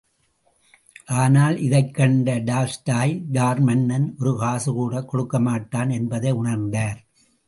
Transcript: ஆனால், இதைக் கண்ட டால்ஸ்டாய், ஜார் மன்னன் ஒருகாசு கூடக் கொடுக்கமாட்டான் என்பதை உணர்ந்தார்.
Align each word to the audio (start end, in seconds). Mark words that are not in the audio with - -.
ஆனால், 1.05 1.57
இதைக் 1.59 1.93
கண்ட 1.93 2.37
டால்ஸ்டாய், 2.37 3.19
ஜார் 3.31 3.59
மன்னன் 3.59 4.15
ஒருகாசு 4.19 4.71
கூடக் 4.71 5.15
கொடுக்கமாட்டான் 5.15 5.91
என்பதை 5.91 6.33
உணர்ந்தார். 6.33 6.97